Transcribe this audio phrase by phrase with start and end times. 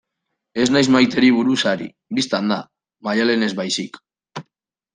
[0.61, 1.89] Ez naiz Maiteri buruz ari,
[2.21, 2.59] bistan da,
[3.09, 4.05] Maialenez baizik.